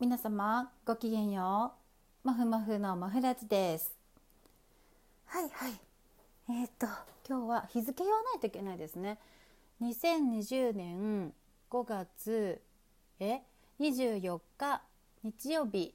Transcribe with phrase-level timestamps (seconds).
[0.00, 1.74] 皆様ごきげんよ
[2.24, 2.26] う。
[2.26, 3.94] まふまふのまふらじです。
[5.26, 5.72] はいはい。
[6.48, 6.86] えっ、と
[7.28, 9.18] 今日は日付言わないといけないですね。
[9.82, 11.34] 2020年
[11.70, 12.62] 5月
[13.18, 13.42] え
[13.78, 14.80] 24日
[15.22, 15.94] 日曜日。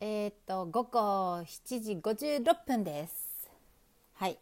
[0.00, 3.48] えっ、と午後7時56分です。
[4.14, 4.36] はい。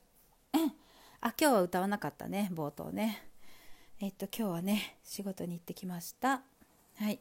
[1.21, 3.29] あ今日は歌わなかったね冒頭ね。
[4.01, 6.41] えっ、と今日はね仕事に行ってきました。
[6.97, 7.21] はい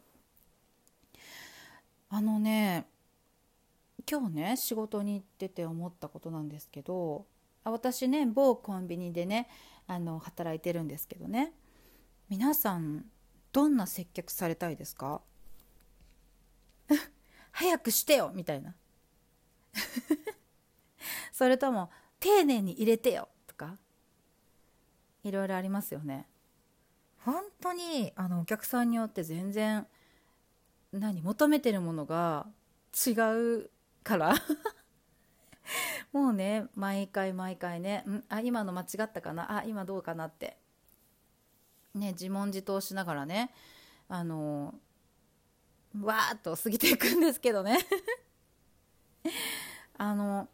[2.15, 2.85] あのね
[4.09, 7.25] 今日ね仕事に行ってて思ったことなんですけど
[7.65, 9.49] あ私ね某コンビニでね
[9.85, 11.51] あの働いてるんですけどね
[12.29, 13.03] 皆さん
[13.51, 15.19] どんな接客されたいですか？
[17.51, 18.75] 早くしてよみたいな。
[21.33, 21.89] それとも
[22.21, 23.77] 丁寧に入れてよとか
[25.23, 26.29] いろいろありますよね。
[27.25, 29.85] 本当にあのお客さんによって全然
[30.99, 32.47] 何求めてるものが
[33.05, 33.11] 違
[33.61, 33.69] う
[34.03, 34.35] から。
[36.13, 40.57] もうね毎回毎回ねんあ今の間違ったかなあ今どうかなって。
[41.93, 43.51] ね自問自答しながらね
[44.09, 44.75] あの
[46.01, 47.79] わーっと過ぎていくんですけどね。
[49.97, 50.49] あの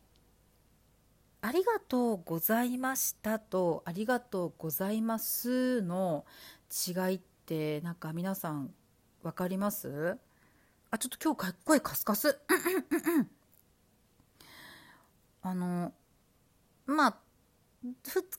[1.42, 6.26] 「ありがとうございました」と「ありがとうございます」の
[6.88, 8.73] 違いってなんか皆さん
[9.23, 10.17] 分かります？
[10.92, 12.38] あちょっと今日声カスカス。
[15.42, 15.94] あの
[16.86, 17.17] まあ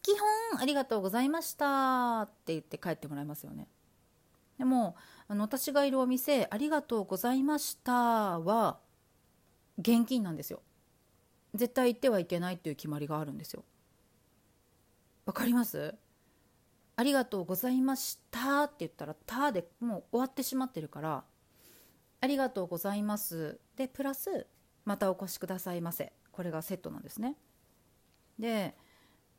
[0.03, 0.19] 基
[0.53, 3.69] 本「ありがとうございました」って言って帰ってもらいますよね。
[4.59, 7.93] でもあの私がいるお店「ありがとうございました」
[8.39, 8.79] は
[9.79, 10.63] 現金なんですよ。
[11.55, 13.65] 絶対言ってはいけないっていう決まりがあるんですよ。
[15.25, 15.95] わかります？
[16.95, 21.25] ありがとうございましたって言ったら「た」でもう終わってしまってるから
[22.23, 23.59] ありがとうございます。
[23.77, 24.47] でプラス
[24.85, 26.13] またお越しくださいませ。
[26.31, 27.35] これがセットなんですね。
[28.39, 28.77] で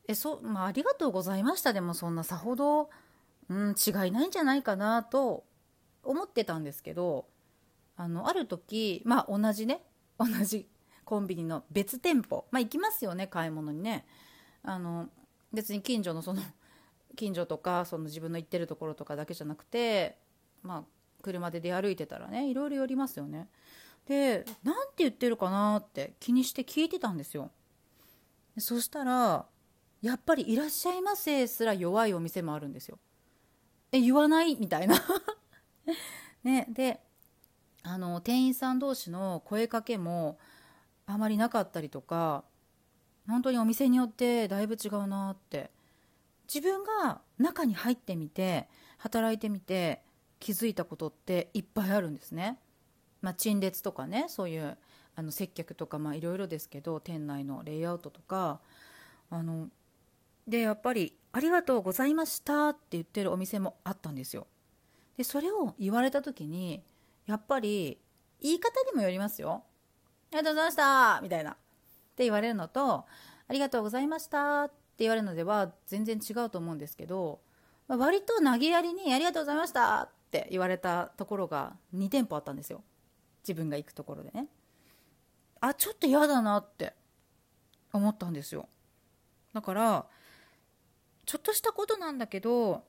[0.05, 1.71] えそ、まあ、ありがとうございました。
[1.71, 2.89] でもそんなさほど、
[3.47, 5.45] うん、違いないんじゃないかなと
[6.03, 7.25] 思ってたんですけど
[7.95, 9.81] あのある時まあ同じね
[10.19, 10.67] 同じ
[11.05, 14.05] コンビニの別店舗まあ行きますよね買い物にね。
[14.61, 15.07] あの
[15.53, 16.41] 別に近所のその
[17.15, 20.17] 近所とかその自分の行ってるところとかだけじゃなくて
[20.63, 20.83] まあ
[21.23, 23.49] 車で出歩いてたらねいろいろ寄りますよね。
[24.05, 27.49] で何て言ってるかなって気にして聞いてたんですよ。
[28.59, 29.47] そしたら
[30.01, 32.99] やっぱり「いらっしゃいませ」すら弱いお店もあるんですよ。
[33.91, 34.95] え言わないみたいな。
[36.43, 37.01] ねで
[37.83, 40.37] あの店員さん同士の声かけも
[41.05, 42.43] あまりなかったりとか
[43.27, 45.71] 本当にお店によってだいぶ違うなって。
[46.53, 48.67] 自分が中に入ってみて
[48.97, 50.01] 働いてみて
[50.43, 52.59] 気づいたことっていっぱいあるんですね。
[53.21, 54.77] まあ、陳列とかねそういう
[55.15, 58.59] あの接客とかいろいろですけど店内のレイアウトとか
[59.29, 59.69] あの
[60.45, 64.47] でやっぱり「ありがとうございました」って言ってるお店もあったんですよ。
[65.15, 66.83] でそれを言われた時に
[67.25, 67.97] やっぱり
[68.41, 69.63] 言い方にもよりますよ。
[70.33, 71.51] ありがとうございましたみたいな。
[71.51, 71.55] っ
[72.15, 73.05] て言われるのと、
[73.47, 77.39] ありがとうございましたって言われるのでは全然違うと思うんですけど、
[77.87, 80.09] まあ、割と投げやりにありがとうございましたっ
[80.39, 82.81] って言われたところが2店舗あったんですよ。
[83.43, 84.47] 自分が行くところでね。
[85.61, 86.93] あ、ちょっと嫌だなって
[87.91, 88.67] 思ったんですよ。
[89.53, 90.07] だから、
[91.27, 92.83] ちょっとしたことなんだけど、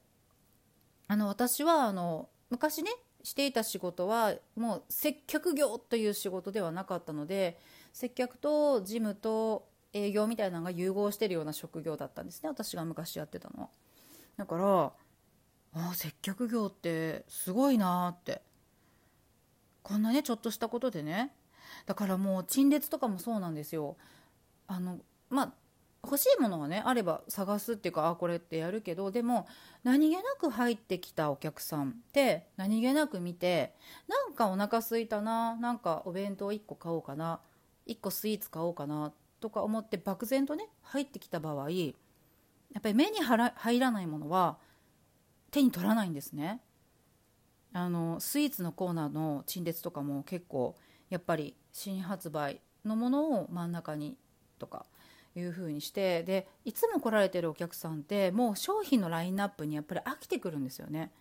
[1.06, 2.90] あの、私は、あの、昔ね、
[3.22, 7.58] していた仕事はもう接客業という仕事ではなかったので
[7.94, 13.68] 接客と事務と営業みたいなのが融合してるような職業だったんですね私が昔やってたのは
[14.36, 14.92] だから
[15.74, 18.42] あ接客業ってすごいなって。
[19.82, 21.34] こんなねちょっとしたことでね。
[21.86, 23.96] だからもう陳列とかもそうなんですよ。
[24.66, 24.98] あの
[25.28, 25.52] まあ
[26.04, 29.46] 欲しいものがねあれば探すっていうかあこれってやるけどでも
[29.82, 33.74] 何気なく入ってきたお客さんって何気なく見て
[34.06, 37.40] なんかお腹すいたななんかお弁当1個買おうかな
[37.86, 41.92] 1個スイーツ買おうかなとか思って漠然とね入ってきた場合や
[42.78, 44.58] っぱり目に入らないものは
[45.54, 46.60] 手に取らないんですね
[47.72, 50.76] あのスイーツのコーナーの陳列とかも結構
[51.10, 54.16] やっぱり新発売のものを真ん中に
[54.58, 54.84] とか
[55.36, 61.12] いう風にしてでいつも来られてるお客さんってもう商品のラインナップにやっぱり飽きてくるんですよね。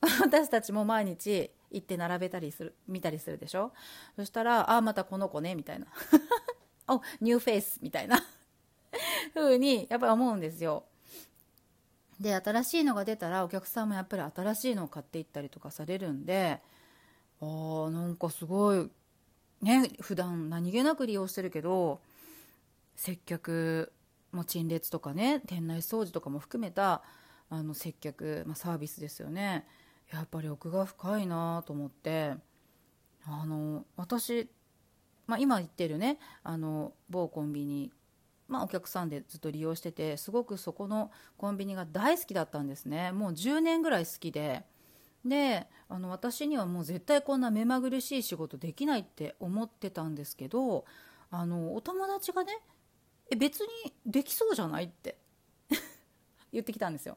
[0.20, 3.72] 私たちも毎日行って並べたりする見たりするでしょ？
[4.16, 5.86] そしたら「ああまたこの子ね」みたいな
[6.88, 8.18] 「おニューフェイス」みたいな
[9.34, 10.84] 風にやっぱり思うんですよ。
[12.22, 16.60] で新しいのが出たらお客さんもやっぱり新しいのを買っていったりとかされるんで
[17.40, 18.88] あーなんかすごい
[19.60, 22.00] ね普段何気なく利用してるけど
[22.94, 23.92] 接客
[24.30, 27.02] も陳列とかね店内掃除とかも含めた
[27.50, 29.66] あの接客、まあ、サービスですよね。
[30.10, 32.34] やっぱり奥が深いなと思って
[33.26, 34.48] あの私、
[35.26, 37.90] まあ、今言ってるねあの某コンビニ
[38.52, 43.10] まあ、お客さんでずっと利用しててすごくそこのコンビニが大好きだったんですね。
[43.10, 44.66] もう10年ぐらい好きで。
[45.24, 50.84] であの私にはもう絶対こんな目まぐるしい仕事できないって思ってたんですけど
[51.30, 52.58] あのお友達がね
[53.30, 55.16] え別にできそうじゃないって
[56.52, 57.16] 言ってきたんですよ。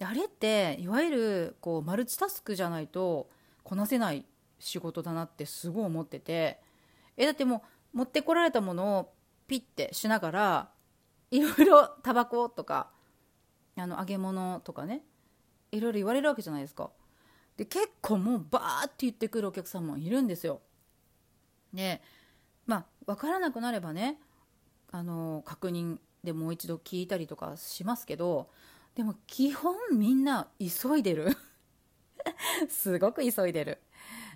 [0.00, 3.30] であれっていわゆるこうマルチタスクじゃないと
[3.62, 4.26] こなせない
[4.58, 6.60] 仕事だなってすごい思ってて。
[7.16, 7.62] えだっても
[7.92, 9.12] う持ってこられたものを
[9.50, 10.68] ピッてしながら
[11.32, 12.88] いろいろタバコとか
[13.76, 15.02] あの揚げ物とかね
[15.72, 16.90] いろいろ言われるわけじゃないですか。
[17.56, 20.60] で結構もうバーって言ってくるお客さんもいるんですよ。
[21.74, 22.00] で
[22.64, 24.20] まあ分からなくなればね
[24.92, 28.50] あの確認でもう一度聞いたりとかしますけど
[28.94, 31.36] でも基本みんな急いでる。
[32.70, 33.82] すごく急いでる。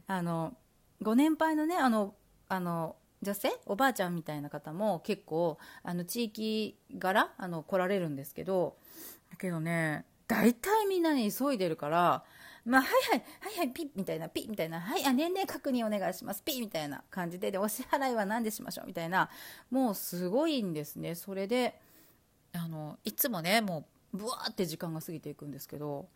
[0.09, 0.57] あの
[1.01, 2.17] ご年配のねあの
[2.49, 3.51] あの女性？
[3.67, 7.33] おばあちゃんみたいな方も結構あの地域柄？
[7.37, 8.77] あの来られるんですけど
[9.31, 12.25] だけどね大体みんなね急いでるから
[12.65, 18.87] まあ、はいはい、はいはい、ピッみたいな、ピッみたいな、はい、あ、年齢確認お願いします、ピッみたいな感じで、で、お支払いは何でしましょう？
[18.87, 19.29] みたいな、
[19.71, 21.15] もうすごいんですね。
[21.15, 21.79] それで、
[22.55, 26.09] あの、いつもね、もう、ぶわーって時間が過ぎていくんですけど、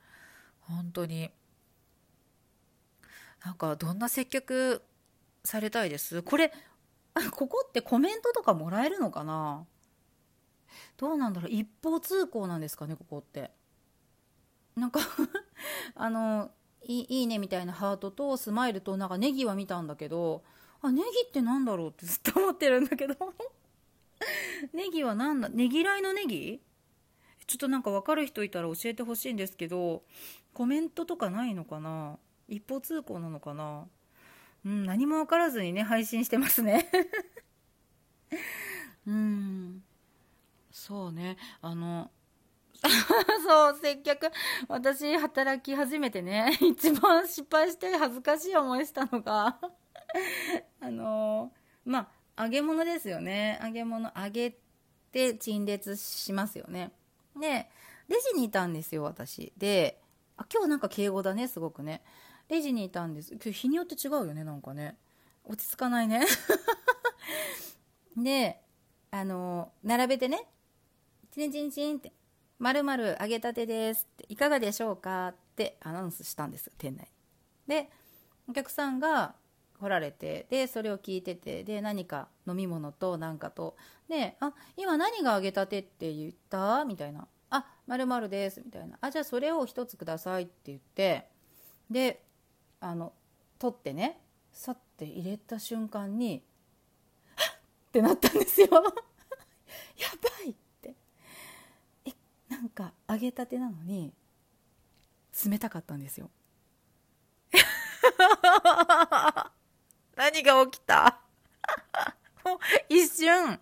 [0.61, 1.31] 本当に、
[3.45, 4.83] なんか、どんな接客
[5.45, 6.23] されたいです？
[6.23, 6.51] これ、
[7.31, 9.67] ここってコメントとかもらえるのかな？
[10.97, 11.51] どうなんだろう？
[11.51, 13.51] 一方通行なんですかねここって。
[14.77, 15.01] なんか
[15.97, 16.51] あの
[16.85, 20.45] いいいねみたいなハートとスマイルとなんかネギは見たんだけど
[20.81, 23.15] あネギってなんだろうってずっと思ってるんだけど。
[24.73, 25.49] ネギは何だ？
[25.49, 26.61] ねぎらいのネギ？
[27.47, 30.03] ちょっとなんか分かる人いたら教えてほしいんですけど
[30.53, 32.19] コメントとかないのかな？
[32.49, 33.87] 一方通行なのかな？
[34.65, 36.91] うん、何も分からずにね、配信してますね。
[39.07, 39.83] うん。
[40.71, 42.11] そうね、あの、
[43.47, 44.31] そう、接客。
[44.69, 49.59] 私、働き始めてね、 一番失敗して恥ずかしい思いしたのが
[50.81, 51.53] あの、
[51.85, 53.59] まあ、揚げ物ですよね。
[53.63, 54.57] 揚げ物、揚げ
[55.13, 56.93] て陳列しますよね。
[57.39, 57.69] で、
[58.09, 59.53] レジにいたんですよ、私。
[59.57, 60.01] で、
[60.37, 62.03] あ今日なんか敬語だね、すごくね。
[62.49, 63.33] レジにいたんです。
[63.33, 64.97] 今日日によって違うよねなんかね。
[65.45, 66.27] 落ち着かないね。
[68.17, 68.61] で
[69.11, 70.47] あの並べてね。
[71.31, 72.13] チンチンチンって
[72.59, 77.11] 「まるまる揚げたてです」って「いかがでしょうか?」ってアナウンスしたんです店内。
[77.67, 77.91] で
[78.49, 79.35] お客さんが
[79.79, 80.47] 来られて。
[80.49, 81.65] でそれを聞いてて。
[81.65, 83.77] で何か飲み物と何かと。
[84.09, 91.29] で「あ今何が揚げたてって言った?」みたいな「あまるです」みたいな「あじゃあそれを1つください」って言って。
[91.91, 92.25] で
[92.81, 93.13] あの
[93.59, 94.21] 取ってね
[94.53, 96.43] さって入れた瞬間に
[97.37, 97.57] 「はっ!」
[97.89, 98.69] ってなったんですよ。
[98.71, 98.81] や
[100.23, 100.95] ばいって。
[102.05, 102.13] え
[102.49, 104.13] なんか揚げたてなのに
[105.45, 106.31] 冷たかったんですよ。
[110.17, 111.21] 何が起きた？
[112.89, 113.61] 一瞬。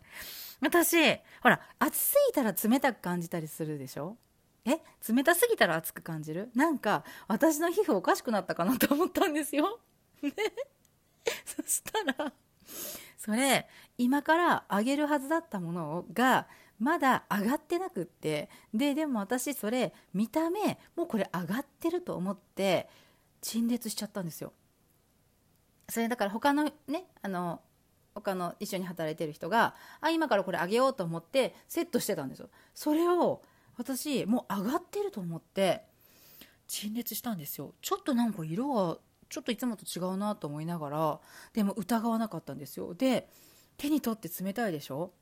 [0.61, 0.97] 私
[1.43, 4.17] ほら暑すぎたら冷たく感じたりするでしょ？
[4.66, 6.50] え冷たすぎたら熱く感じる？
[6.54, 9.78] なんか私の皮膚おかしくなったかなと思ったんですよ。
[10.23, 10.32] ね、
[11.44, 12.32] そしたら
[13.16, 22.88] それ今からあげるはずだったものがまだ上がってなくってででも私それ見た目もうこれ上がってると思って
[23.40, 24.52] 陳列しちゃったんですよ。
[25.88, 27.61] それだから他のねあの
[28.14, 32.49] 他の一緒に働いてる人があ今からこれあげようと思ってセットしてたんですよ。
[32.75, 33.42] それを
[33.76, 35.83] 私もう上がってると思って
[36.66, 37.75] 陳列したんですよ。
[37.80, 41.21] ちょっとなんか色がちょっといつもと違うなと思いながら
[41.52, 42.95] でも疑わなかったんですよ。
[42.95, 43.28] で
[43.76, 45.12] 手に取って冷たいでしょ？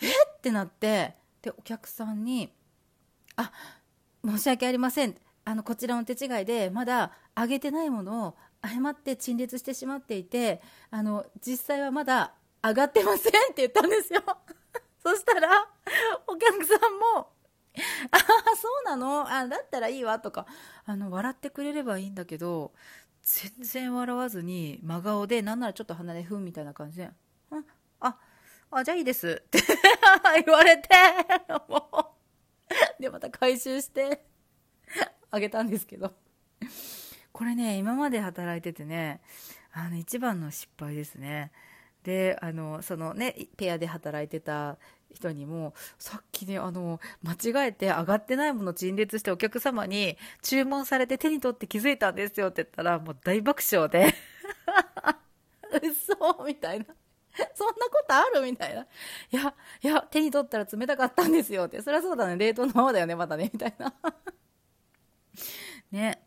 [0.00, 0.40] えっ？
[0.40, 2.52] てなってでお客さんに
[3.36, 3.52] 「あ
[4.24, 5.16] 申し訳ありません。
[5.44, 12.32] あのこちらの手違いでまだ揚げてないものを誤って陳列してしまっていてあの実際はまだ
[12.62, 14.22] 上がってません」って言ったんですよ。
[15.02, 15.68] そしたら
[16.28, 17.28] お客さんも
[18.10, 18.20] ああ、
[18.56, 19.28] そうなの？
[19.30, 20.46] あだったらいいわとか、
[20.84, 22.72] あの、笑ってくれればいいんだけど、
[23.22, 27.12] 全然笑わずに、真顔で、なんならちょっと鼻でふんみたいな感じで、ん、
[28.00, 28.18] あ、
[28.70, 29.42] あ、じゃあいいです。
[29.46, 29.58] って
[30.44, 30.88] 言われて、
[31.68, 32.16] も
[32.98, 34.26] う、で、また回収して、
[35.30, 36.14] あげたんですけど。
[37.32, 39.20] これね今まで働いててね
[39.72, 41.50] あの一番の失敗ですね。
[42.04, 44.76] であのそのねペアで働いてた
[45.12, 54.14] 人にもさっきねあの間違えて上がってないもの陳列してお客様に注文されて手に取って気づいたんですよって言ったらもう大爆笑で
[55.82, 56.86] 嘘みたいな
[57.54, 58.82] そんなことあるみたいな。
[58.82, 58.86] い
[59.30, 61.80] や、いや、手に取ったら冷たかったんですよって。
[61.80, 62.36] そりゃそうだね。
[62.36, 63.50] 冷凍のままだよね、まだね。
[63.52, 63.94] みたいな。
[65.90, 66.22] ね。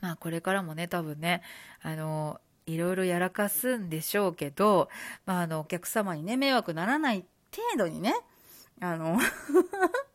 [0.00, 1.42] まあ、これからもね、多分ね、
[1.80, 2.40] あの、
[2.72, 4.88] いろいろやらかすんでしょうけど、
[5.26, 7.24] まあ、あの、お客様にね、迷惑ならない
[7.54, 8.14] 程度にね、
[8.80, 9.18] あの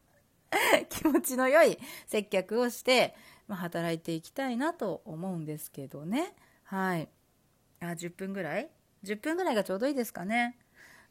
[0.89, 3.15] 気持ちの良い接客をして、
[3.47, 6.33] まあ、働いていきたいなと思うんですけどね。
[6.63, 7.09] はい。
[7.79, 8.69] あ、10分ぐらい
[9.03, 10.57] ?10 分ぐらいがちょうどいいですかね。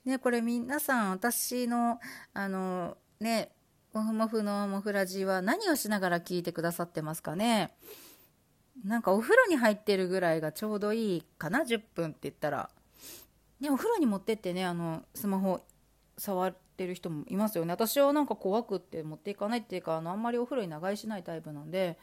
[0.05, 2.01] ね、これ皆さん、私の、
[2.33, 3.53] あの、ね、
[3.95, 7.73] もふもふのもふラジは何をしながら聞いてくださってますかね？
[8.83, 12.71] なんかお風呂に入ってるぐらいがちょうどいいかな？10分って言ったら。
[13.61, 15.61] ね、お風呂に持ってってね、あの、スマホ
[16.19, 17.73] 触ってる人もいますよね。
[17.73, 21.99] 私はなんか怖くって持っていかないっていうかあのあんまりお風呂に長居しないタイプなんで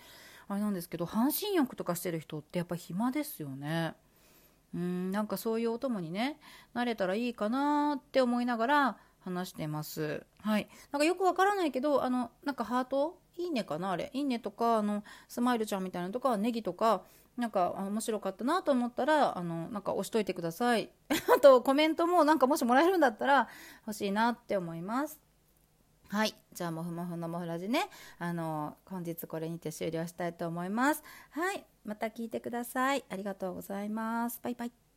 [0.48, 3.94] あれなんですけど半身浴とかしてる人ってやっぱ暇ですよね。
[4.74, 6.40] うんなんかそういうお供にね
[6.74, 10.26] 慣れたらいいかなって思いながら話してます。
[10.42, 10.70] はい。
[10.92, 14.10] なんかよくわからないけどあのなんかハートいいねかなあれ。
[14.14, 17.04] いいねとかあのスマイルちゃんみたいなのとかネギとか
[17.38, 20.90] なんか面白かったなと思ったらあのなんか押しといてください。
[21.36, 23.48] あとコメントもなんかもしもらえるんだったら
[23.88, 25.20] 欲しいなって思います。
[26.10, 26.36] はい。
[26.54, 27.90] じゃあもふもふのもふらじね。
[28.20, 31.04] あの本日これにて終了したいと思います。
[31.32, 31.66] はい。
[31.86, 33.06] また聞いてください。
[33.10, 34.40] ありがとうございます。
[34.44, 34.91] バイバイ。